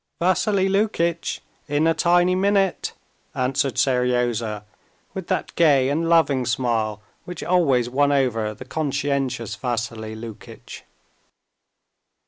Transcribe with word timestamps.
"Vassily 0.19 0.67
Lukitch, 0.67 1.41
in 1.67 1.85
a 1.85 1.93
tiny 1.93 2.33
minute!" 2.33 2.93
answered 3.35 3.77
Seryozha 3.77 4.65
with 5.13 5.27
that 5.27 5.53
gay 5.53 5.89
and 5.89 6.09
loving 6.09 6.43
smile 6.43 7.03
which 7.25 7.43
always 7.43 7.87
won 7.87 8.11
over 8.11 8.55
the 8.55 8.65
conscientious 8.65 9.53
Vassily 9.55 10.15
Lukitch. 10.15 10.85